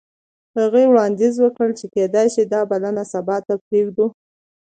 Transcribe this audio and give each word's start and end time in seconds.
هغې 0.57 0.83
وړاندیز 0.91 1.35
وکړ 1.39 1.67
چې 1.79 1.85
کیدای 1.95 2.27
شي 2.33 2.43
دا 2.53 2.61
بلنه 2.71 3.03
سبا 3.13 3.37
ته 3.47 3.53
پریږدو 3.65 4.05